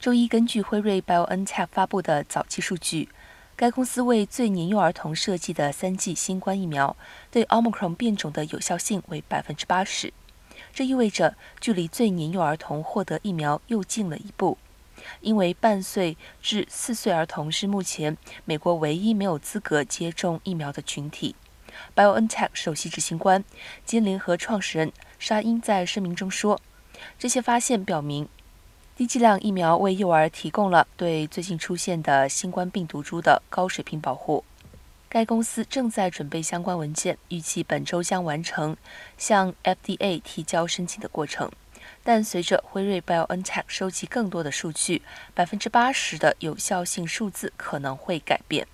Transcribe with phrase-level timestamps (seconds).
[0.00, 3.10] 周一，根据辉瑞 BioNTech 发布的早期数据，
[3.54, 6.96] 该公司为最年幼儿童设计的三剂新冠疫苗
[7.30, 10.10] 对 Omicron 变种的有效性为百分之八十。
[10.72, 14.56] 这意味着距离最年幼儿童获得疫苗又近了一步。
[15.20, 21.36] 因为半岁至四岁儿童是目前美国唯一没有资格接种疫苗的群体。
[21.94, 23.44] BioNTech 首席执行官
[23.84, 26.58] 兼联合创始人沙因在声明中说
[27.20, 28.26] ：“这些发现表明，
[29.00, 34.44] 低剂量疫苗为幼儿提供了对最近出现的新冠病毒株的高水平保护。”
[35.08, 38.76] 该公司正在准备相关文件，预计本周将完成
[39.16, 41.50] 向 FDA 提交申请的过程。
[42.04, 45.00] 但随着辉瑞 BioNTech 收集更多的数据，
[45.32, 48.66] 百分之八十的有效性数字可能会改变。